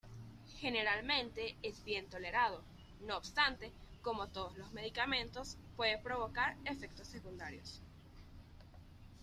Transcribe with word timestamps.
Generalmente 0.59 1.57
es 1.61 1.83
bien 1.83 2.09
tolerado, 2.09 2.63
no 3.01 3.17
obstante 3.17 3.71
como 4.01 4.29
todos 4.29 4.57
los 4.57 4.73
medicamentos, 4.73 5.57
puede 5.75 5.99
provocar 5.99 6.57
efectos 6.65 7.07
secundarios. 7.07 7.79